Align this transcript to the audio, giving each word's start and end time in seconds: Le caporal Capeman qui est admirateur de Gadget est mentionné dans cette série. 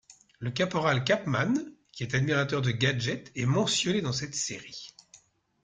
Le 0.39 0.49
caporal 0.49 1.03
Capeman 1.03 1.53
qui 1.91 2.01
est 2.01 2.15
admirateur 2.15 2.63
de 2.63 2.71
Gadget 2.71 3.31
est 3.35 3.45
mentionné 3.45 4.01
dans 4.01 4.13
cette 4.13 4.33
série. 4.33 4.95